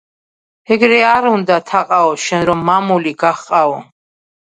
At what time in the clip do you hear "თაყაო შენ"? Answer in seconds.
1.73-2.49